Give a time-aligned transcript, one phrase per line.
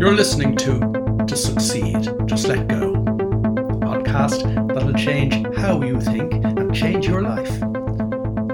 [0.00, 0.78] You're listening to
[1.26, 2.94] To Succeed, Just Let Go,
[3.84, 4.42] podcast
[4.72, 7.62] that'll change how you think and change your life.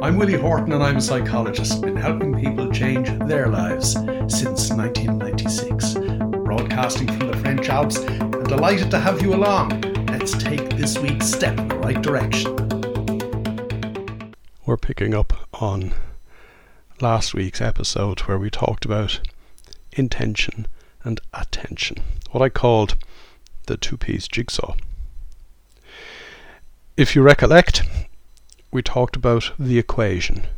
[0.03, 5.95] I'm Willie Horton and I'm a psychologist, been helping people change their lives since 1996.
[6.45, 9.83] Broadcasting from the French Alps and delighted to have you along.
[10.09, 12.57] Let's take this week's step in the right direction.
[14.67, 15.95] We're picking up on
[17.01, 19.21] last week's episode where we talked about
[19.93, 20.67] intention
[21.07, 22.03] and attention,
[22.33, 22.97] what I called
[23.67, 24.75] the two piece jigsaw.
[26.97, 27.83] If you recollect,
[28.73, 30.49] we talked about the equation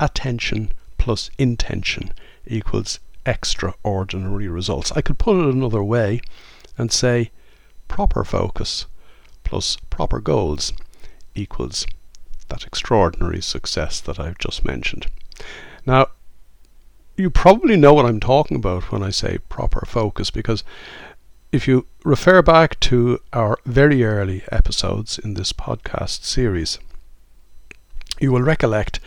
[0.00, 2.12] attention plus intention
[2.44, 4.90] equals extraordinary results.
[4.96, 6.20] I could put it another way
[6.76, 7.30] and say
[7.86, 8.86] proper focus
[9.44, 10.72] plus proper goals
[11.36, 11.86] equals
[12.48, 15.06] that extraordinary success that I've just mentioned.
[15.86, 16.08] Now,
[17.16, 20.64] you probably know what I'm talking about when I say proper focus because
[21.50, 26.78] if you refer back to our very early episodes in this podcast series,
[28.18, 29.00] you will recollect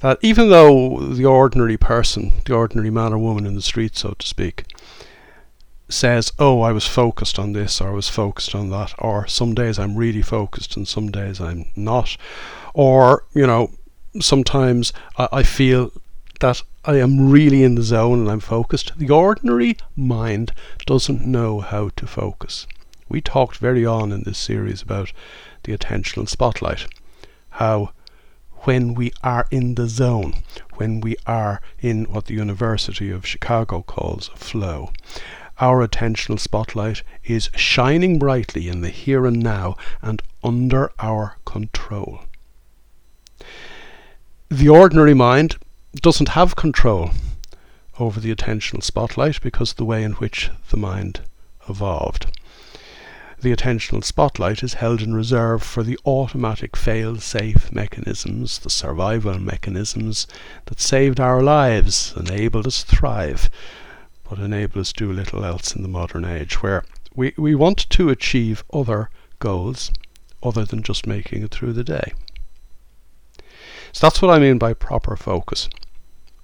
[0.00, 4.14] that even though the ordinary person, the ordinary man or woman in the street, so
[4.18, 4.64] to speak,
[5.88, 9.54] says, Oh, I was focused on this or I was focused on that, or some
[9.54, 12.16] days I'm really focused and some days I'm not,
[12.74, 13.72] or, you know,
[14.20, 15.90] sometimes I, I feel
[16.40, 18.96] that I am really in the zone and I'm focused.
[18.96, 20.52] The ordinary mind
[20.86, 22.66] doesn't know how to focus.
[23.10, 25.12] We talked very on in this series about
[25.64, 26.86] the attentional spotlight,
[27.50, 27.90] how
[28.60, 30.36] when we are in the zone,
[30.76, 34.90] when we are in what the University of Chicago calls flow,
[35.60, 42.20] our attentional spotlight is shining brightly in the here and now and under our control.
[44.48, 45.58] The ordinary mind
[45.94, 47.10] doesn't have control
[47.98, 51.20] over the attentional spotlight because of the way in which the mind
[51.68, 52.26] evolved.
[53.40, 59.38] The attentional spotlight is held in reserve for the automatic fail safe mechanisms, the survival
[59.38, 60.26] mechanisms
[60.66, 63.48] that saved our lives, enabled us to thrive,
[64.28, 66.84] but enable us to do little else in the modern age, where
[67.14, 69.08] we, we want to achieve other
[69.38, 69.92] goals
[70.42, 72.12] other than just making it through the day.
[73.92, 75.68] So that's what I mean by proper focus.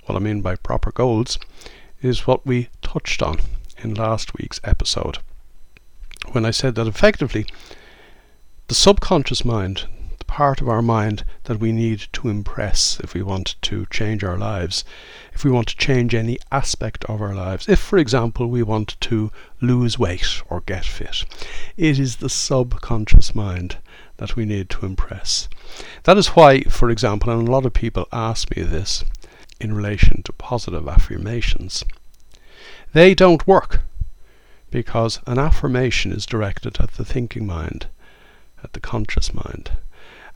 [0.06, 1.38] What I mean by proper goals
[2.02, 3.38] is what we touched on
[3.82, 5.18] in last week's episode
[6.32, 7.46] when I said that effectively
[8.68, 9.86] the subconscious mind,
[10.24, 14.24] the part of our mind that we need to impress if we want to change
[14.24, 14.82] our lives,
[15.34, 18.98] if we want to change any aspect of our lives, if, for example, we want
[19.00, 19.30] to
[19.60, 21.24] lose weight or get fit,
[21.76, 23.76] it is the subconscious mind
[24.16, 25.48] that we need to impress.
[26.04, 29.04] That is why, for example, and a lot of people ask me this,
[29.60, 31.84] in relation to positive affirmations.
[32.92, 33.80] They don't work
[34.70, 37.88] because an affirmation is directed at the thinking mind,
[38.62, 39.70] at the conscious mind.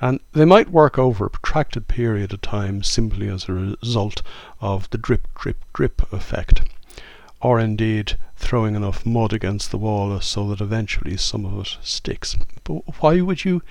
[0.00, 4.22] And they might work over a protracted period of time simply as a result
[4.60, 6.62] of the drip, drip, drip effect,
[7.40, 12.36] or indeed throwing enough mud against the wall so that eventually some of it sticks.
[12.64, 13.62] But why would you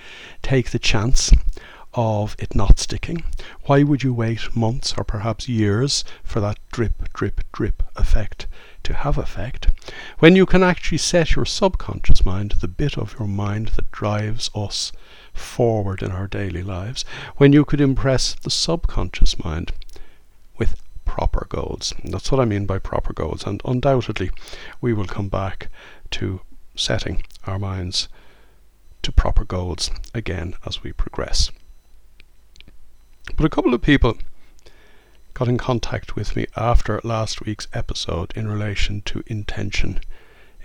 [0.42, 1.32] take the chance
[1.94, 3.24] of it not sticking?
[3.64, 8.46] Why would you wait months or perhaps years for that drip, drip, drip effect
[8.82, 9.68] to have effect
[10.18, 14.50] when you can actually set your subconscious mind, the bit of your mind that drives
[14.54, 14.92] us
[15.38, 17.04] forward in our daily lives,
[17.36, 19.72] when you could impress the subconscious mind
[20.58, 21.94] with proper goals.
[22.02, 24.30] And that's what I mean by proper goals, and undoubtedly
[24.80, 25.68] we will come back
[26.12, 26.40] to
[26.76, 28.08] setting our minds
[29.02, 31.50] to proper goals again as we progress.
[33.36, 34.18] But a couple of people
[35.34, 40.00] got in contact with me after last week's episode in relation to intention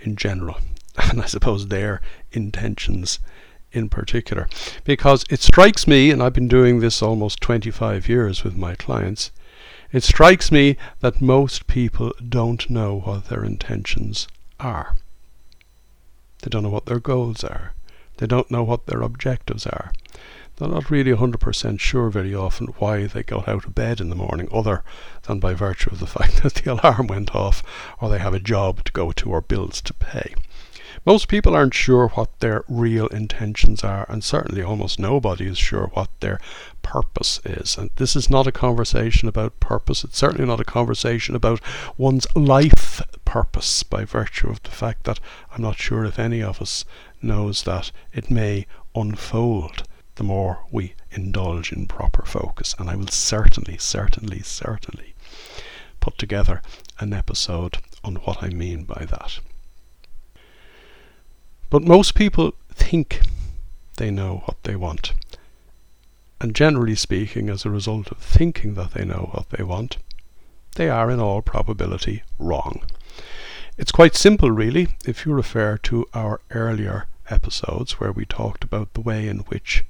[0.00, 0.58] in general,
[1.10, 2.00] and I suppose their
[2.32, 3.18] intentions
[3.74, 4.48] in particular.
[4.84, 9.30] Because it strikes me, and I've been doing this almost 25 years with my clients,
[9.92, 14.26] it strikes me that most people don't know what their intentions
[14.58, 14.96] are.
[16.42, 17.74] They don't know what their goals are.
[18.16, 19.92] They don't know what their objectives are.
[20.56, 24.14] They're not really 100% sure very often why they got out of bed in the
[24.14, 24.84] morning, other
[25.24, 27.62] than by virtue of the fact that the alarm went off,
[28.00, 30.34] or they have a job to go to, or bills to pay.
[31.06, 35.88] Most people aren't sure what their real intentions are, and certainly almost nobody is sure
[35.92, 36.40] what their
[36.80, 37.76] purpose is.
[37.76, 41.60] And this is not a conversation about purpose, it's certainly not a conversation about
[41.98, 45.20] one's life purpose, by virtue of the fact that
[45.52, 46.86] I'm not sure if any of us
[47.20, 49.82] knows that it may unfold
[50.14, 52.74] the more we indulge in proper focus.
[52.78, 55.14] And I will certainly, certainly, certainly
[56.00, 56.62] put together
[56.98, 59.40] an episode on what I mean by that.
[61.74, 63.22] But most people think
[63.96, 65.12] they know what they want.
[66.40, 69.96] And generally speaking, as a result of thinking that they know what they want,
[70.76, 72.84] they are in all probability wrong.
[73.76, 78.94] It's quite simple, really, if you refer to our earlier episodes where we talked about
[78.94, 79.84] the way in which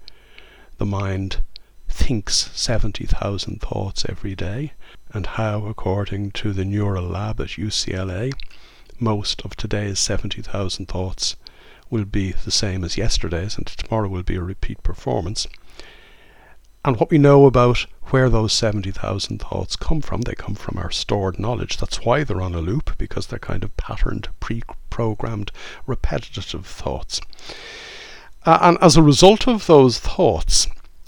[0.78, 1.44] the mind
[1.86, 4.72] thinks 70,000 thoughts every day,
[5.12, 8.32] and how, according to the Neural Lab at UCLA,
[8.98, 11.36] most of today's 70,000 thoughts
[11.94, 15.46] will be the same as yesterday's, and tomorrow will be a repeat performance.
[16.84, 20.90] And what we know about where those 70,000 thoughts come from, they come from our
[20.90, 21.76] stored knowledge.
[21.76, 25.52] That's why they're on a loop, because they're kind of patterned, pre programmed,
[25.86, 27.20] repetitive thoughts.
[28.44, 30.66] Uh, and as a result of those thoughts,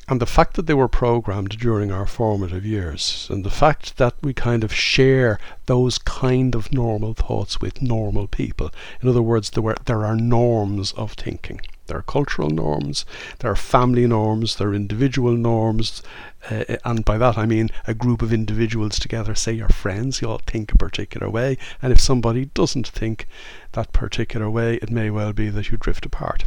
[0.08, 4.14] and the fact that they were programmed during our formative years, and the fact that
[4.22, 5.36] we kind of share
[5.66, 8.70] those kind of normal thoughts with normal people.
[9.02, 11.60] In other words, there, were, there are norms of thinking.
[11.88, 13.04] There are cultural norms,
[13.40, 16.02] there are family norms, there are individual norms,
[16.50, 20.28] uh, and by that I mean a group of individuals together, say your friends, you
[20.28, 23.26] all think a particular way, and if somebody doesn't think
[23.72, 26.44] that particular way, it may well be that you drift apart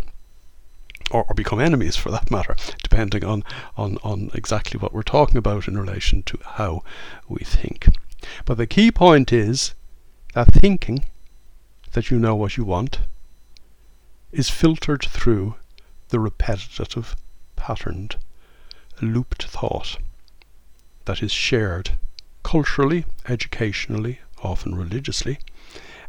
[1.11, 3.43] or, or become enemies for that matter, depending on,
[3.77, 6.83] on, on exactly what we're talking about in relation to how
[7.27, 7.87] we think.
[8.45, 9.73] But the key point is
[10.33, 11.05] that thinking
[11.93, 12.99] that you know what you want
[14.31, 15.55] is filtered through
[16.09, 17.15] the repetitive,
[17.55, 18.17] patterned,
[19.01, 19.97] looped thought
[21.05, 21.91] that is shared
[22.43, 25.39] culturally, educationally, often religiously,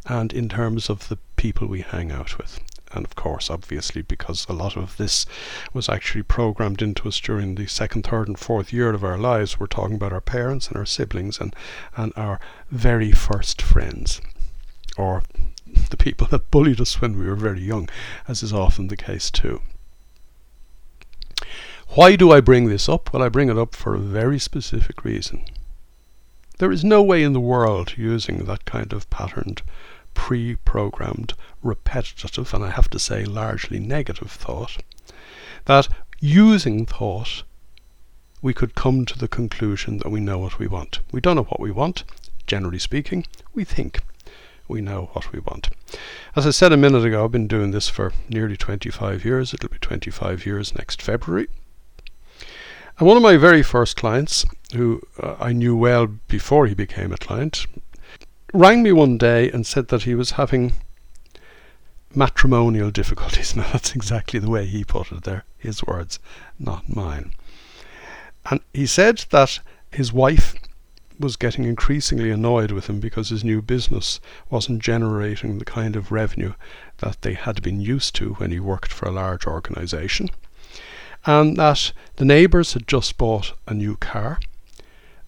[0.05, 2.59] and in terms of the people we hang out with
[2.93, 5.25] and of course, obviously, because a lot of this
[5.73, 9.59] was actually programmed into us during the second, third, and fourth year of our lives,
[9.59, 11.55] we're talking about our parents and our siblings and,
[11.95, 12.39] and our
[12.69, 14.21] very first friends,
[14.97, 15.23] or
[15.89, 17.89] the people that bullied us when we were very young,
[18.27, 19.61] as is often the case too.
[21.89, 23.11] Why do I bring this up?
[23.11, 25.43] Well, I bring it up for a very specific reason.
[26.57, 29.61] There is no way in the world using that kind of patterned
[30.13, 34.77] pre programmed, repetitive, and I have to say largely negative thought,
[35.65, 35.87] that
[36.19, 37.43] using thought
[38.41, 40.99] we could come to the conclusion that we know what we want.
[41.11, 42.03] We don't know what we want,
[42.47, 44.01] generally speaking, we think
[44.67, 45.69] we know what we want.
[46.35, 49.53] As I said a minute ago, I've been doing this for nearly 25 years.
[49.53, 51.47] It'll be 25 years next February.
[52.97, 57.11] And one of my very first clients, who uh, I knew well before he became
[57.11, 57.65] a client,
[58.53, 60.73] rang me one day and said that he was having
[62.15, 63.55] matrimonial difficulties.
[63.55, 66.19] Now, that's exactly the way he put it there, his words,
[66.59, 67.31] not mine.
[68.49, 69.59] And he said that
[69.91, 70.55] his wife
[71.19, 74.19] was getting increasingly annoyed with him because his new business
[74.49, 76.53] wasn't generating the kind of revenue
[76.97, 80.29] that they had been used to when he worked for a large organization.
[81.25, 84.39] And that the neighbours had just bought a new car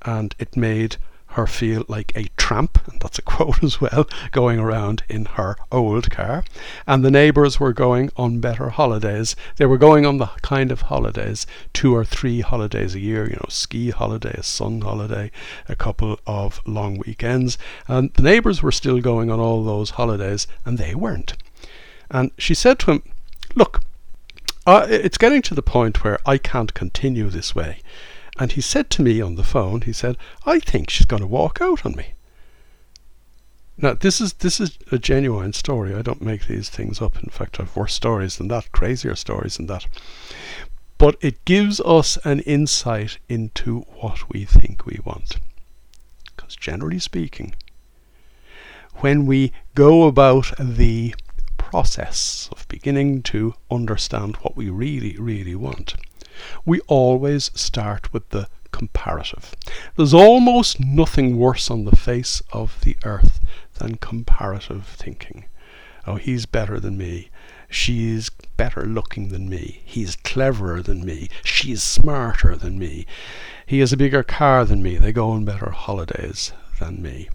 [0.02, 0.98] and it made
[1.34, 5.56] her feel like a tramp, and that's a quote as well, going around in her
[5.72, 6.44] old car.
[6.88, 9.36] And the neighbours were going on better holidays.
[9.58, 13.36] They were going on the kind of holidays, two or three holidays a year, you
[13.36, 15.32] know, ski holiday, a sun holiday,
[15.68, 17.58] a couple of long weekends.
[17.88, 21.34] And the neighbours were still going on all those holidays, and they weren't.
[22.10, 23.04] And she said to him,
[23.56, 23.82] Look,
[24.66, 27.80] uh, it's getting to the point where I can't continue this way.
[28.40, 31.28] And he said to me on the phone, he said, I think she's going to
[31.28, 32.14] walk out on me.
[33.78, 35.96] Now this is this is a genuine story.
[35.96, 37.22] I don't make these things up.
[37.22, 39.88] In fact, I've worse stories than that, crazier stories than that.
[41.00, 45.38] But it gives us an insight into what we think we want.
[46.36, 47.56] Because generally speaking,
[48.98, 51.16] when we go about the
[51.58, 55.96] process of beginning to understand what we really, really want,
[56.66, 59.56] we always start with the comparative.
[59.96, 63.40] There's almost nothing worse on the face of the earth
[63.76, 65.46] than comparative thinking.
[66.06, 67.30] Oh, he's better than me.
[67.70, 69.82] She's better looking than me.
[69.86, 71.30] He's cleverer than me.
[71.44, 73.06] She's smarter than me.
[73.66, 74.98] He has a bigger car than me.
[74.98, 77.30] They go on better holidays than me.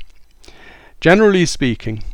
[1.00, 2.04] Generally speaking,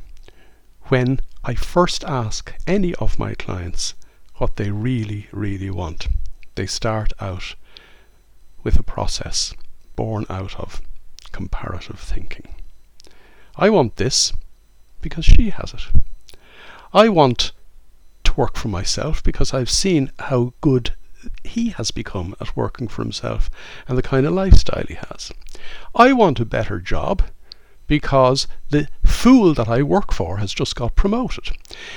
[0.84, 3.94] when I first ask any of my clients
[4.36, 6.08] what they really, really want,
[6.54, 7.54] they start out
[8.62, 9.54] with a process
[9.96, 10.80] born out of
[11.32, 12.54] comparative thinking.
[13.56, 14.32] I want this
[15.00, 16.36] because she has it.
[16.92, 17.52] I want
[18.24, 20.94] to work for myself because I've seen how good
[21.42, 23.50] he has become at working for himself
[23.88, 25.32] and the kind of lifestyle he has.
[25.94, 27.22] I want a better job
[27.86, 31.56] because the fool that I work for has just got promoted.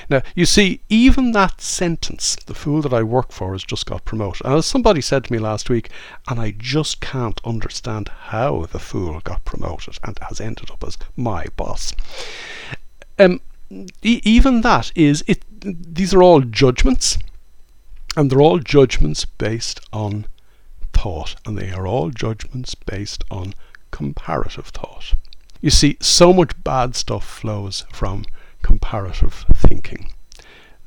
[0.10, 4.06] Now, you see, even that sentence, the fool that I work for has just got
[4.06, 4.46] promoted.
[4.46, 5.90] And as somebody said to me last week,
[6.28, 10.98] and I just can't understand how the fool got promoted and has ended up as
[11.16, 11.94] my boss.
[13.20, 15.44] Um, e- even that is it.
[15.60, 17.18] These are all judgments,
[18.16, 20.28] and they're all judgments based on
[20.94, 23.54] thought, and they are all judgments based on
[23.92, 25.14] comparative thought.
[25.62, 28.26] You see, so much bad stuff flows from
[28.62, 30.12] comparative thinking.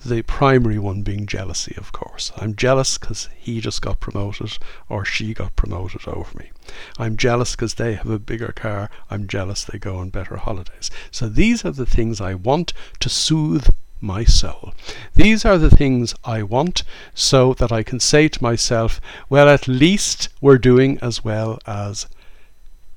[0.05, 2.33] The primary one being jealousy, of course.
[2.37, 4.57] I'm jealous because he just got promoted
[4.89, 6.53] or she got promoted over me.
[6.99, 8.91] I'm jealous because they have a bigger car.
[9.11, 10.91] I'm jealous they go on better holidays.
[11.11, 13.69] So these are the things I want to soothe
[14.01, 14.73] my soul.
[15.15, 16.83] These are the things I want
[17.15, 22.07] so that I can say to myself, well, at least we're doing as well as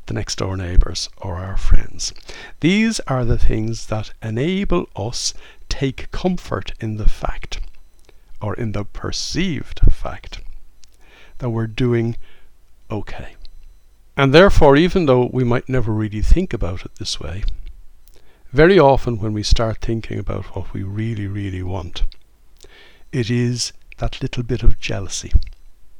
[0.05, 2.13] the next door neighbours or our friends.
[2.59, 5.33] These are the things that enable us
[5.69, 7.59] take comfort in the fact
[8.41, 10.41] or in the perceived fact
[11.37, 12.17] that we're doing
[12.91, 13.35] okay.
[14.15, 17.43] And therefore, even though we might never really think about it this way,
[18.51, 22.03] very often when we start thinking about what we really, really want,
[23.11, 25.31] it is that little bit of jealousy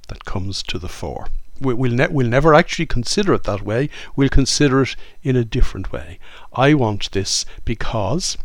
[0.10, 1.28] that comes to the fore
[1.63, 3.89] we'll, ne- we'll never actually consider it that way.
[4.15, 6.20] We'll consider it in a different way.
[6.53, 8.38] I want this because,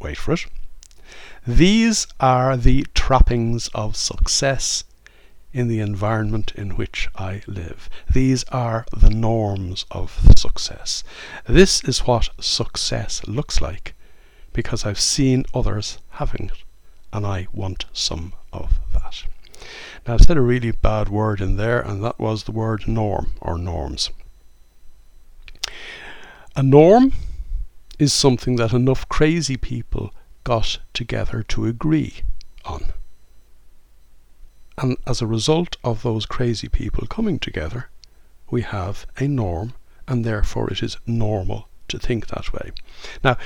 [0.00, 0.46] wait for it,
[1.46, 4.84] these are the trappings of success
[5.52, 7.88] in the environment in which I live.
[8.12, 11.02] These are the norms of success.
[11.48, 13.94] This is what success looks like
[14.52, 16.62] because I've seen others having it
[17.12, 19.24] and I want some of that.
[20.06, 23.34] Now, I've said a really bad word in there, and that was the word norm
[23.40, 24.10] or norms.
[26.56, 27.12] A norm
[27.98, 32.22] is something that enough crazy people got together to agree
[32.64, 32.86] on.
[34.78, 37.90] And as a result of those crazy people coming together,
[38.50, 39.74] we have a norm,
[40.08, 42.72] and therefore it is normal to think that way.
[43.22, 43.36] Now,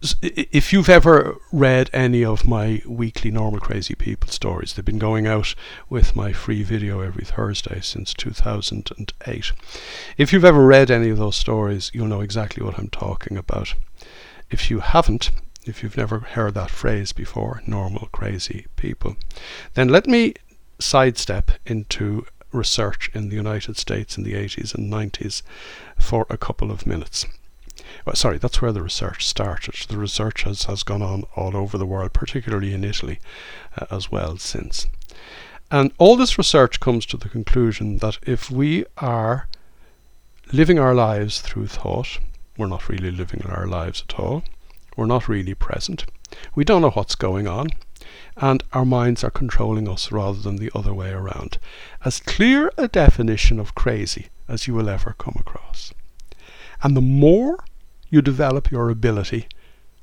[0.00, 5.26] if you've ever read any of my weekly Normal Crazy People stories, they've been going
[5.26, 5.56] out
[5.88, 9.52] with my free video every Thursday since 2008.
[10.16, 13.74] If you've ever read any of those stories, you'll know exactly what I'm talking about.
[14.50, 15.32] If you haven't,
[15.64, 19.16] if you've never heard that phrase before, normal crazy people,
[19.74, 20.34] then let me
[20.78, 25.42] sidestep into research in the United States in the 80s and 90s
[25.98, 27.26] for a couple of minutes
[28.04, 29.74] well, sorry, that's where the research started.
[29.88, 33.18] The research has, has gone on all over the world, particularly in Italy
[33.76, 34.86] uh, as well since.
[35.70, 39.48] And all this research comes to the conclusion that if we are
[40.52, 42.18] living our lives through thought,
[42.56, 44.42] we're not really living our lives at all.
[44.96, 46.06] We're not really present.
[46.54, 47.68] We don't know what's going on.
[48.36, 51.58] And our minds are controlling us rather than the other way around.
[52.04, 55.92] As clear a definition of crazy as you will ever come across.
[56.82, 57.64] And the more
[58.10, 59.48] you develop your ability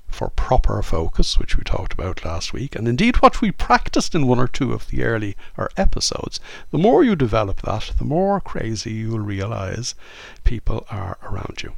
[0.07, 4.27] for proper focus, which we talked about last week, and indeed what we practiced in
[4.27, 5.33] one or two of the earlier
[5.75, 6.39] episodes,
[6.71, 9.95] the more you develop that, the more crazy you'll realize
[10.43, 11.73] people are around you.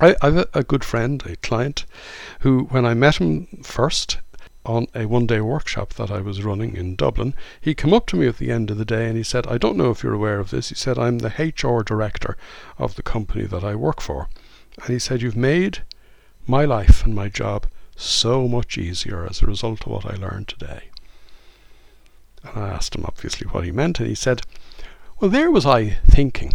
[0.00, 1.84] I, I have a, a good friend, a client,
[2.40, 4.18] who, when I met him first,
[4.64, 8.16] on a one day workshop that I was running in Dublin, he came up to
[8.16, 10.14] me at the end of the day and he said, I don't know if you're
[10.14, 10.68] aware of this.
[10.68, 12.36] He said, I'm the HR director
[12.78, 14.28] of the company that I work for.
[14.76, 15.80] And he said, You've made
[16.46, 20.48] my life and my job so much easier as a result of what I learned
[20.48, 20.88] today.
[22.42, 24.42] And I asked him obviously what he meant, and he said,
[25.20, 26.54] Well, there was I thinking,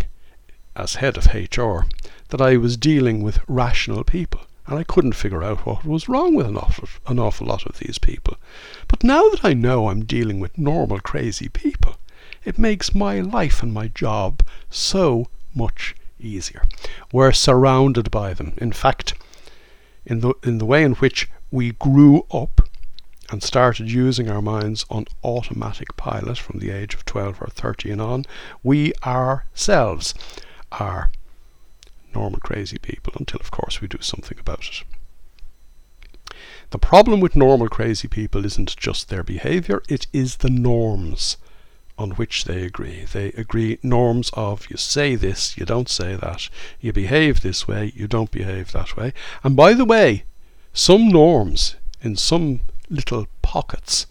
[0.75, 1.85] as head of HR,
[2.29, 6.35] that I was dealing with rational people and I couldn't figure out what was wrong
[6.35, 8.35] with an awful, an awful lot of these people.
[8.89, 11.95] But now that I know I'm dealing with normal, crazy people,
[12.43, 16.63] it makes my life and my job so much easier.
[17.11, 18.53] We're surrounded by them.
[18.57, 19.13] In fact,
[20.05, 22.61] in the, in the way in which we grew up
[23.29, 27.91] and started using our minds on automatic pilot from the age of 12 or 13
[27.93, 28.25] and on,
[28.63, 30.13] we ourselves
[30.71, 31.11] are
[32.13, 34.83] normal crazy people until, of course, we do something about it.
[36.69, 41.37] The problem with normal crazy people isn't just their behavior, it is the norms
[41.97, 43.05] on which they agree.
[43.11, 46.49] They agree norms of you say this, you don't say that,
[46.79, 49.13] you behave this way, you don't behave that way.
[49.43, 50.23] And by the way,
[50.73, 54.05] some norms in some little pockets,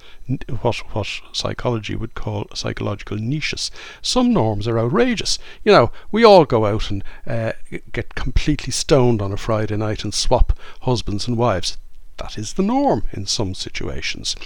[0.61, 3.71] what what psychology would call psychological niches.
[4.03, 5.39] Some norms are outrageous.
[5.65, 7.53] You know, we all go out and uh,
[7.93, 11.79] get completely stoned on a Friday night and swap husbands and wives.
[12.19, 14.37] That is the norm in some situations.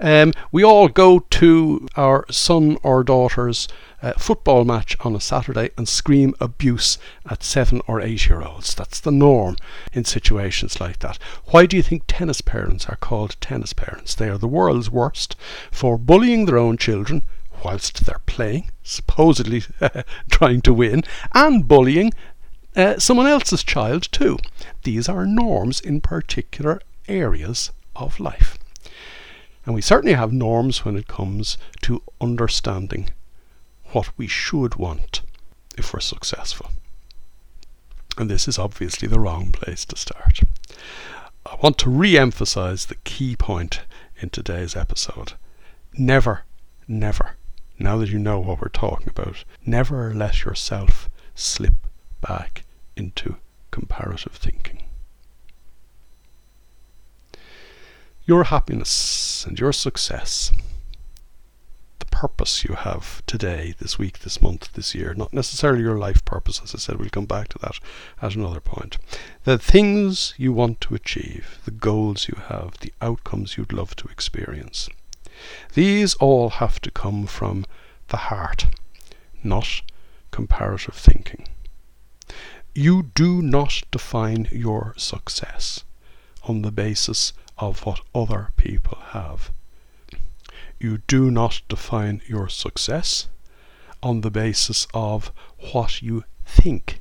[0.00, 3.66] Um, we all go to our son or daughter's
[4.02, 8.74] uh, football match on a Saturday and scream abuse at seven or eight year olds.
[8.74, 9.56] That's the norm
[9.94, 11.18] in situations like that.
[11.46, 14.14] Why do you think tennis parents are called tennis parents?
[14.14, 15.36] They are the world's worst
[15.70, 17.24] for bullying their own children
[17.64, 19.62] whilst they're playing, supposedly
[20.30, 21.02] trying to win,
[21.32, 22.12] and bullying
[22.76, 24.38] uh, someone else's child too.
[24.82, 28.58] These are norms in particular areas of life.
[29.66, 33.10] And we certainly have norms when it comes to understanding
[33.92, 35.22] what we should want
[35.78, 36.70] if we're successful.
[38.18, 40.40] And this is obviously the wrong place to start.
[41.46, 43.80] I want to re emphasize the key point
[44.20, 45.32] in today's episode.
[45.98, 46.44] Never,
[46.86, 47.36] never,
[47.78, 51.74] now that you know what we're talking about, never let yourself slip
[52.20, 52.64] back
[52.96, 53.36] into
[53.70, 54.83] comparative thinking.
[58.26, 60.50] Your happiness and your success,
[61.98, 66.24] the purpose you have today, this week, this month, this year, not necessarily your life
[66.24, 67.78] purpose, as I said, we'll come back to that
[68.22, 68.96] at another point.
[69.44, 74.08] The things you want to achieve, the goals you have, the outcomes you'd love to
[74.08, 74.88] experience.
[75.74, 77.66] These all have to come from
[78.08, 78.68] the heart,
[79.42, 79.82] not
[80.30, 81.46] comparative thinking.
[82.74, 85.84] You do not define your success
[86.44, 89.52] on the basis of what other people have.
[90.80, 93.28] You do not define your success
[94.02, 95.32] on the basis of
[95.72, 97.00] what you think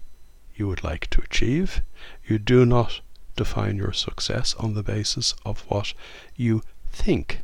[0.56, 1.82] you would like to achieve.
[2.26, 3.02] You do not
[3.36, 5.94] define your success on the basis of what
[6.36, 7.42] you think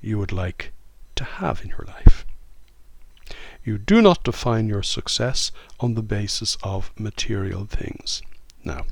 [0.00, 0.72] you would like
[1.16, 2.26] to have in your life.
[3.64, 8.20] You do not define your success on the basis of material things.
[8.62, 8.84] Now,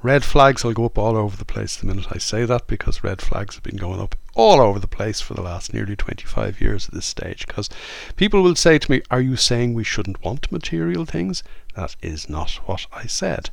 [0.00, 3.02] Red flags will go up all over the place the minute I say that because
[3.02, 6.60] red flags have been going up all over the place for the last nearly 25
[6.60, 7.48] years at this stage.
[7.48, 7.68] Because
[8.14, 11.42] people will say to me, Are you saying we shouldn't want material things?
[11.74, 13.50] That is not what I said.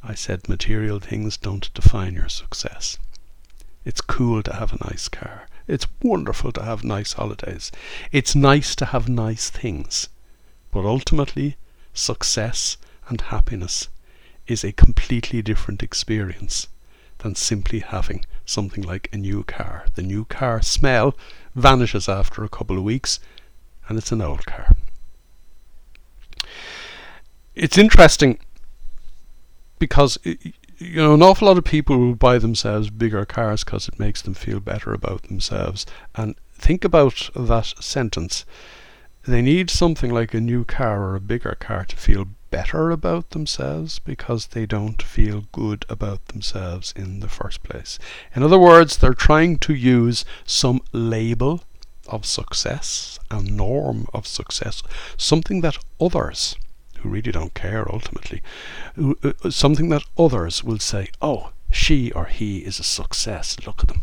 [0.00, 2.98] I said material things don't define your success.
[3.84, 5.48] It's cool to have a nice car.
[5.66, 7.72] It's wonderful to have nice holidays.
[8.12, 10.08] It's nice to have nice things.
[10.70, 11.56] But ultimately,
[11.92, 12.76] success
[13.08, 13.88] and happiness
[14.48, 16.66] is a completely different experience
[17.18, 19.84] than simply having something like a new car.
[19.94, 21.16] The new car smell
[21.54, 23.20] vanishes after a couple of weeks
[23.88, 24.74] and it's an old car.
[27.54, 28.38] It's interesting
[29.78, 33.98] because you know an awful lot of people will buy themselves bigger cars because it
[33.98, 38.44] makes them feel better about themselves and think about that sentence
[39.26, 43.30] they need something like a new car or a bigger car to feel better about
[43.30, 47.98] themselves because they don't feel good about themselves in the first place.
[48.34, 51.62] In other words, they're trying to use some label
[52.08, 54.82] of success, a norm of success,
[55.16, 56.56] something that others,
[56.98, 58.42] who really don't care ultimately,
[58.98, 63.88] uh, something that others will say, oh, she or he is a success, look at
[63.88, 64.02] them.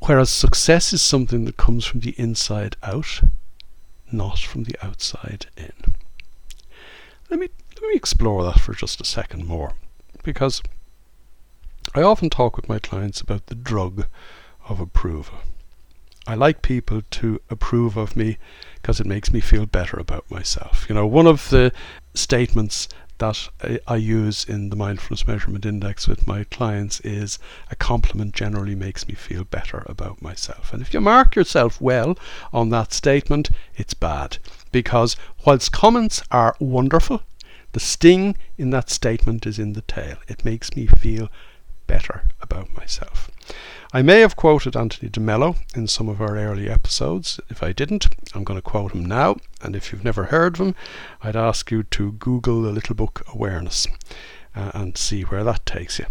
[0.00, 3.22] Whereas success is something that comes from the inside out,
[4.12, 5.94] not from the outside in.
[7.34, 7.48] Let me
[7.82, 9.72] let me explore that for just a second more,
[10.22, 10.62] because
[11.92, 14.06] I often talk with my clients about the drug
[14.68, 15.38] of approval.
[16.28, 18.38] I like people to approve of me
[18.76, 20.86] because it makes me feel better about myself.
[20.88, 21.72] You know, one of the
[22.14, 22.86] statements
[23.18, 27.38] that I, I, use in the Mindfulness Measurement Index with my clients is
[27.70, 30.72] a compliment generally makes me feel better about myself.
[30.72, 32.18] And if you mark yourself well
[32.52, 34.38] on that statement, it's bad.
[34.72, 37.22] Because whilst comments are wonderful,
[37.72, 40.16] the sting in that statement is in the tail.
[40.28, 41.28] It makes me feel
[41.86, 43.30] better about myself.
[43.96, 47.38] I may have quoted Anthony DeMello in some of our early episodes.
[47.48, 49.36] If I didn't, I'm going to quote him now.
[49.62, 50.74] And if you've never heard of him,
[51.22, 53.86] I'd ask you to Google the little book Awareness
[54.56, 56.06] uh, and see where that takes you.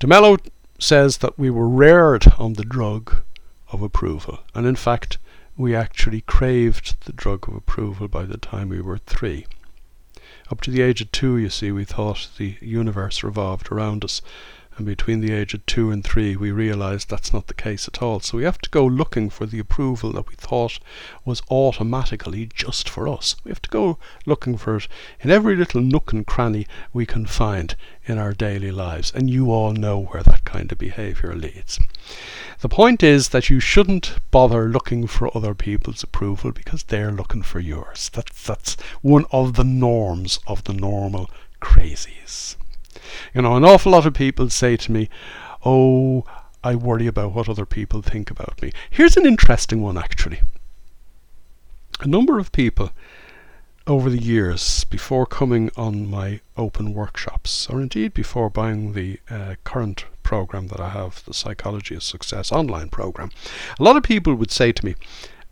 [0.00, 0.38] DeMello
[0.78, 3.22] says that we were reared on the drug
[3.70, 4.38] of approval.
[4.54, 5.18] And in fact,
[5.58, 9.44] we actually craved the drug of approval by the time we were three.
[10.50, 14.22] Up to the age of two, you see, we thought the universe revolved around us,
[14.76, 18.02] And between the age of two and three, we realized that's not the case at
[18.02, 18.20] all.
[18.20, 20.78] So we have to go looking for the approval that we thought
[21.24, 23.36] was automatically just for us.
[23.42, 24.88] We have to go looking for it
[25.20, 29.10] in every little nook and cranny we can find in our daily lives.
[29.14, 31.78] And you all know where that kind of behavior leads.
[32.60, 37.42] The point is that you shouldn't bother looking for other people's approval because they're looking
[37.42, 38.10] for yours.
[38.12, 41.30] That's, that's one of the norms of the normal
[41.62, 42.56] crazies.
[43.34, 45.08] You know, an awful lot of people say to me,
[45.64, 46.24] Oh,
[46.62, 48.72] I worry about what other people think about me.
[48.90, 50.40] Here's an interesting one, actually.
[52.00, 52.90] A number of people
[53.86, 59.54] over the years, before coming on my open workshops, or indeed before buying the uh,
[59.62, 63.30] current program that I have, the Psychology of Success online program,
[63.78, 64.96] a lot of people would say to me,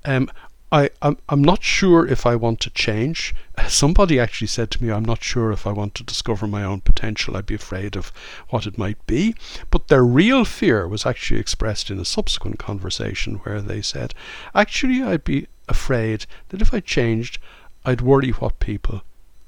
[0.05, 0.29] um,
[0.75, 3.33] I, I'm, I'm not sure if I want to change.
[3.69, 6.81] Somebody actually said to me, I'm not sure if I want to discover my own
[6.81, 7.37] potential.
[7.37, 8.13] I'd be afraid of
[8.49, 9.37] what it might be.
[9.71, 14.15] But their real fear was actually expressed in a subsequent conversation where they said,
[14.53, 17.39] Actually, I'd be afraid that if I changed,
[17.85, 19.03] I'd worry what people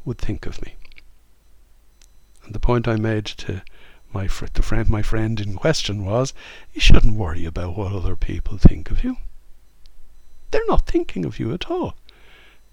[0.04, 0.76] would think of me.
[2.44, 3.62] And the point I made to
[4.12, 6.32] my fr- the friend, my friend in question was,
[6.72, 9.16] you shouldn't worry about what other people think of you.
[10.50, 11.96] They're not thinking of you at all.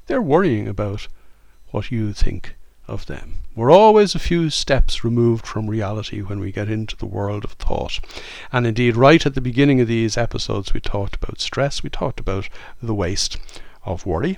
[0.08, 1.08] They're worrying about
[1.72, 2.56] what you think
[2.88, 3.36] of them.
[3.56, 7.54] We're always a few steps removed from reality when we get into the world of
[7.54, 8.00] thought.
[8.52, 12.20] And indeed, right at the beginning of these episodes, we talked about stress, we talked
[12.20, 12.50] about
[12.82, 13.38] the waste
[13.86, 14.38] of worry.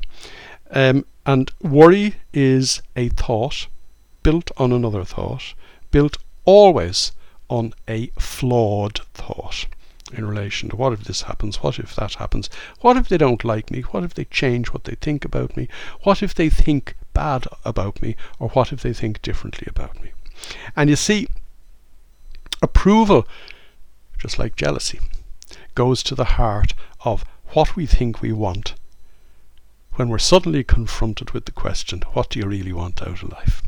[0.69, 3.67] Um, and worry is a thought
[4.21, 5.53] built on another thought,
[5.91, 7.11] built always
[7.49, 9.67] on a flawed thought
[10.17, 12.49] in relation to what if this happens, what if that happens,
[12.81, 15.67] what if they don't like me, what if they change what they think about me,
[16.03, 20.11] what if they think bad about me, or what if they think differently about me.
[20.75, 21.27] And you see,
[22.61, 23.27] approval,
[24.17, 24.99] just like jealousy,
[25.73, 26.73] goes to the heart
[27.03, 28.75] of what we think we want
[29.93, 33.63] when we're suddenly confronted with the question, what do you really want out of life?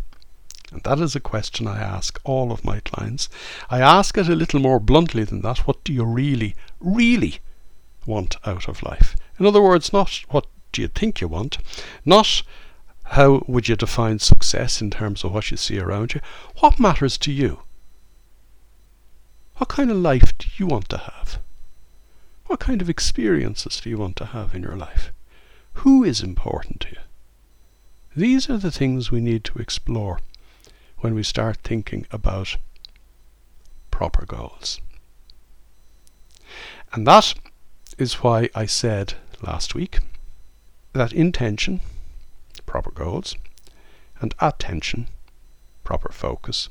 [0.71, 3.29] And that is a question I ask all of my clients.
[3.69, 5.59] I ask it a little more bluntly than that.
[5.59, 7.39] What do you really, really
[8.05, 9.15] want out of life?
[9.39, 11.57] In other words, not what do you think you want,
[12.05, 12.43] not
[13.11, 16.21] how would you define success in terms of what you see around you.
[16.59, 17.61] What matters to you?
[19.55, 21.39] What kind of life do you want to have?
[22.47, 25.11] What kind of experiences do you want to have in your life?
[25.81, 27.01] Who is important to you?
[28.15, 30.19] These are the things we need to explore
[30.99, 32.57] when we start thinking about
[33.91, 34.81] proper goals.
[36.93, 37.33] And that
[37.97, 39.99] is why I said last week
[40.93, 41.81] that intention,
[42.65, 43.35] proper goals,
[44.19, 45.07] and attention,
[45.83, 46.69] proper focus,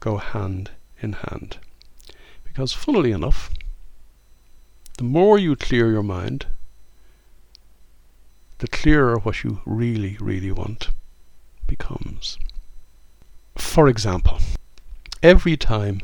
[0.00, 1.58] go hand in hand.
[2.42, 3.50] Because, funnily enough,
[4.98, 6.46] the more you clear your mind,
[8.58, 10.90] the clearer what you really, really want
[11.66, 12.38] becomes.
[13.74, 14.38] For example,
[15.20, 16.02] every time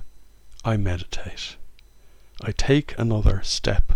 [0.64, 1.54] I meditate,
[2.42, 3.92] I take another step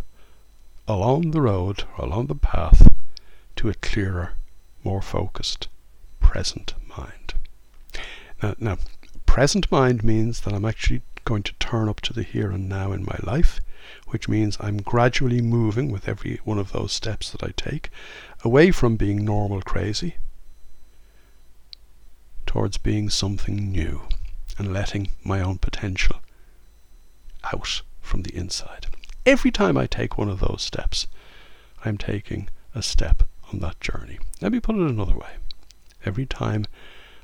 [0.87, 2.87] along the road along the path
[3.57, 4.35] to a clearer,
[4.85, 5.67] more focused,
[6.21, 7.35] present mind.
[8.41, 8.79] Now, now,
[9.27, 12.93] present mind means that I'm actually going to turn up to the here and now
[12.93, 13.61] in my life,
[14.07, 17.91] which means I'm gradually moving with every one of those steps that I take
[18.45, 20.15] away from being normal crazy
[22.55, 24.03] towards being something new
[24.59, 26.21] and letting my own potential
[27.53, 28.87] out from the inside.
[29.27, 31.09] Every time I take one of those steps,
[31.85, 34.21] I'm taking a step on that journey.
[34.41, 35.31] Let me put it another way.
[36.05, 36.65] Every time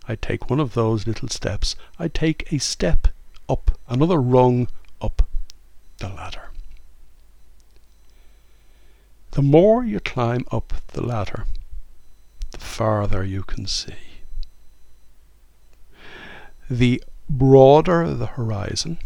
[0.09, 3.07] I take one of those little steps, I take a step
[3.49, 4.66] up, another rung
[5.01, 5.29] up
[5.99, 6.51] the ladder.
[9.31, 11.45] The more you climb up the ladder,
[12.51, 14.10] the farther you can see
[16.71, 18.97] the broader the horizon,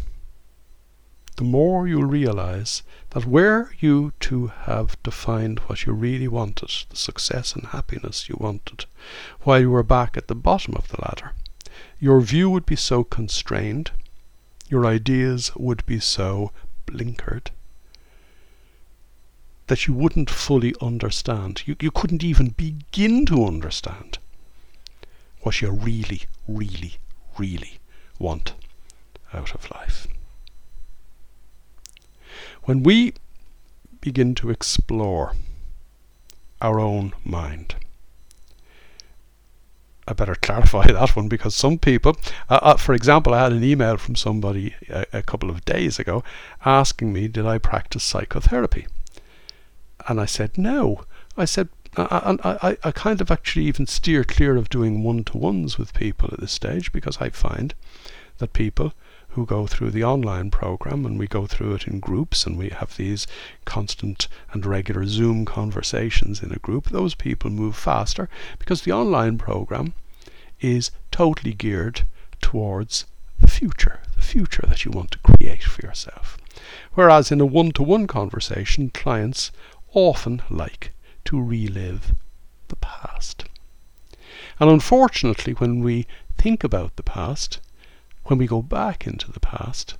[1.37, 6.95] the more you'll realize that where you to have defined what you really wanted, the
[6.95, 8.85] success and happiness you wanted,
[9.41, 11.31] while you were back at the bottom of the ladder,
[11.99, 13.89] your view would be so constrained,
[14.69, 16.51] your ideas would be so
[16.85, 17.47] blinkered,
[19.65, 21.63] that you wouldn't fully understand.
[21.65, 24.19] You, you couldn't even begin to understand
[25.41, 26.97] what you really, really,
[27.37, 27.79] really
[28.19, 28.53] want
[29.33, 30.07] out of life.
[32.63, 33.13] When we
[34.01, 35.33] begin to explore
[36.61, 37.75] our own mind,
[40.07, 42.17] I better clarify that one because some people,
[42.49, 45.99] uh, uh, for example, I had an email from somebody a, a couple of days
[45.99, 46.23] ago
[46.63, 48.87] asking me, did I practice psychotherapy?
[50.07, 51.05] And I said, no.
[51.37, 55.03] I said, Uh, uh, I, I, I kind of actually even steer clear of doing
[55.03, 57.73] one to ones with people at this stage because I find
[58.39, 58.93] that people
[59.29, 62.69] who go through the online program and we go through it in groups and we
[62.69, 63.27] have these
[63.65, 68.29] constant and regular Zoom conversations in a group, those people move faster
[68.59, 69.93] because the online program
[70.61, 72.03] is totally geared
[72.41, 73.05] towards
[73.41, 76.37] the future, the future that you want to create for yourself.
[76.93, 79.51] Whereas in a one to one conversation, clients
[79.93, 80.91] often like
[81.25, 82.15] to relive
[82.67, 83.45] the past.
[84.59, 86.07] And unfortunately, when we
[86.37, 87.59] think about the past,
[88.25, 89.95] when we go back into the past,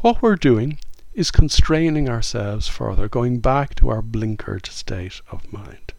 [0.00, 0.78] what we're doing
[1.14, 5.92] is constraining ourselves further, going back to our blinkered state of mind.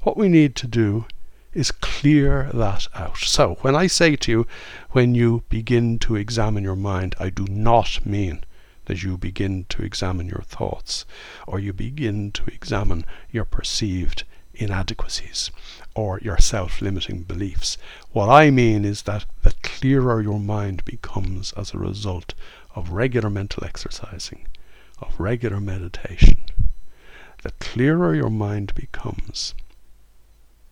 [0.00, 1.06] What we need to do
[1.52, 3.18] is clear that out.
[3.18, 4.46] So, when I say to you,
[4.90, 8.44] when you begin to examine your mind, I do not mean
[8.86, 11.04] that you begin to examine your thoughts
[11.46, 15.50] or you begin to examine your perceived inadequacies
[15.94, 17.76] or your self limiting beliefs.
[18.12, 22.34] What I mean is that the clearer your mind becomes as a result
[22.74, 24.46] of regular mental exercising,
[25.00, 26.44] of regular meditation,
[27.42, 29.54] the clearer your mind becomes,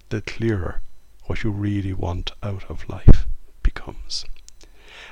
[0.09, 0.81] the clearer
[1.27, 3.27] what you really want out of life
[3.63, 4.25] becomes.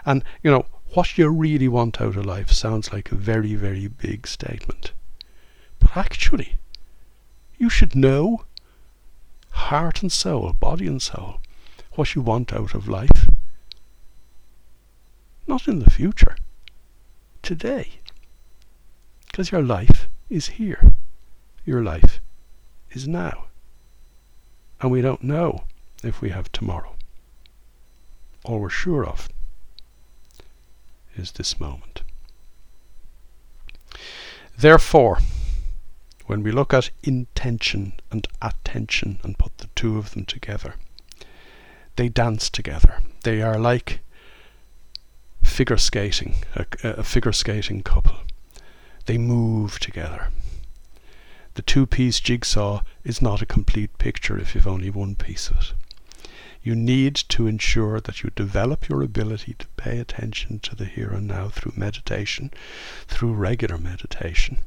[0.04, 3.86] And, you know, what you really want out of life sounds like a very, very
[3.86, 4.92] big statement.
[5.78, 6.56] But actually,
[7.58, 8.44] you should know
[9.50, 11.40] heart and soul, body and soul,
[11.92, 13.28] what you want out of life.
[15.46, 16.36] Not in the future,
[17.42, 18.00] today.
[19.26, 20.94] Because your life is here.
[21.64, 22.20] Your life
[22.90, 23.44] is now.
[24.80, 25.64] And we don't know
[26.02, 26.94] if we have tomorrow.
[28.44, 29.28] All we're sure of
[31.20, 32.02] is this moment.
[34.58, 35.18] Therefore,
[36.26, 40.74] when we look at intention and attention and put the two of them together,
[41.96, 43.00] they dance together.
[43.22, 44.00] They are like
[45.42, 48.16] figure skating, a, a figure skating couple.
[49.06, 50.28] They move together.
[51.54, 55.56] The two piece jigsaw is not a complete picture if you've only one piece of
[55.56, 55.72] it.
[56.62, 61.10] You need to ensure that you develop your ability to pay attention to the here
[61.10, 62.50] and now through meditation,
[63.06, 64.58] through regular meditation,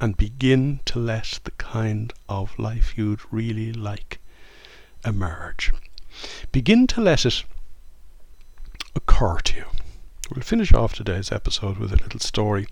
[0.00, 4.18] and begin to let the kind of life you'd really like
[5.04, 5.72] emerge.
[6.52, 7.44] Begin to let it
[8.94, 9.66] occur to you.
[10.34, 12.66] We'll finish off today's episode with a little story.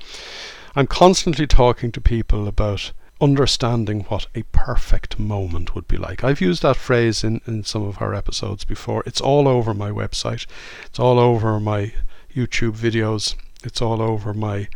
[0.76, 6.22] I'm constantly talking to people about understanding what a perfect moment would be like.
[6.22, 9.02] I've used that phrase in, in some of our episodes before.
[9.06, 10.46] It's all over my website,
[10.86, 11.92] it's all over my
[12.34, 14.68] YouTube videos, it's all over my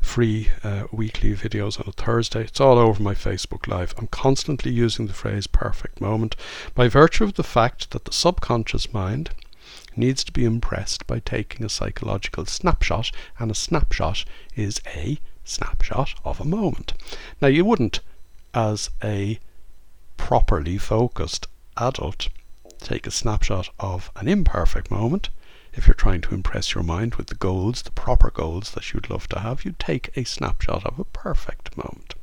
[0.00, 2.42] free uh, weekly videos on a Thursday.
[2.42, 3.94] It's all over my Facebook Live.
[3.96, 6.36] I'm constantly using the phrase perfect moment
[6.74, 9.30] by virtue of the fact that the subconscious mind
[9.96, 16.14] needs to be impressed by taking a psychological snapshot, and a snapshot is a snapshot
[16.24, 16.94] of a moment.
[17.40, 18.00] Now, you wouldn't,
[18.52, 19.38] as a
[20.16, 22.28] properly focused adult,
[22.78, 25.28] take a snapshot of an imperfect moment
[25.76, 29.10] if you're trying to impress your mind with the goals, the proper goals that you'd
[29.10, 32.14] love to have, you take a snapshot of a perfect moment.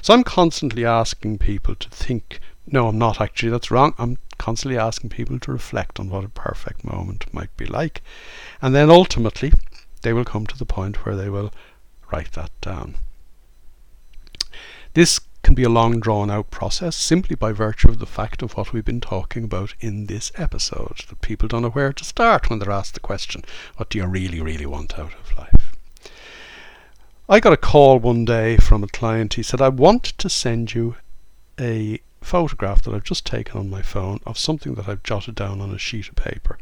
[0.00, 3.94] So I'm constantly asking people to think, no, I'm not actually, that's wrong.
[3.98, 8.00] I'm constantly asking people to reflect on what a perfect moment might be like.
[8.62, 9.52] And then ultimately,
[10.02, 11.52] they will come to the point where they will
[12.12, 12.96] write that down.
[14.94, 18.56] This can be a long drawn out process simply by virtue of the fact of
[18.56, 22.50] what we've been talking about in this episode that people don't know where to start
[22.50, 23.44] when they're asked the question,
[23.76, 25.76] What do you really, really want out of life?
[27.28, 29.34] I got a call one day from a client.
[29.34, 30.96] He said, I want to send you
[31.58, 35.60] a photograph that I've just taken on my phone of something that I've jotted down
[35.60, 36.58] on a sheet of paper.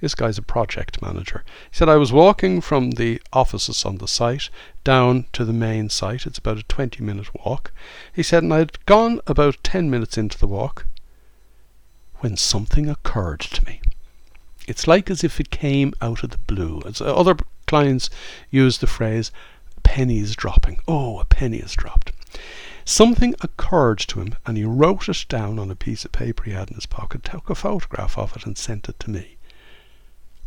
[0.00, 1.42] This guy's a project manager.
[1.70, 4.48] He said, I was walking from the offices on the site
[4.84, 6.24] down to the main site.
[6.24, 7.72] It's about a 20 minute walk.
[8.12, 10.86] He said, and I'd gone about 10 minutes into the walk
[12.20, 13.80] when something occurred to me.
[14.68, 16.80] It's like as if it came out of the blue.
[16.86, 18.08] As uh, other clients
[18.50, 19.32] use the phrase,
[19.82, 20.80] pennies dropping.
[20.86, 22.12] Oh, a penny has dropped.
[22.84, 26.52] Something occurred to him, and he wrote it down on a piece of paper he
[26.52, 29.37] had in his pocket, took a photograph of it, and sent it to me